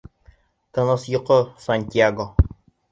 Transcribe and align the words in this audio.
—Тыныс 0.77 1.03
йоҡо, 1.13 1.39
Сантьяго. 1.69 2.31